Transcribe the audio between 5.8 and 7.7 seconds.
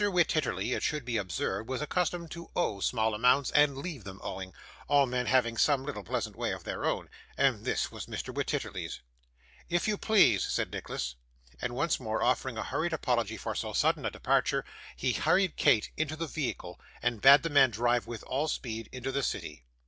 little pleasant way of their own; and